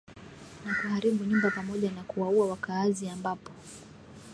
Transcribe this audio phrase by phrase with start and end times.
[0.65, 3.51] na kuharibu nyumba pamoja na kuwaua wakaazi ambapo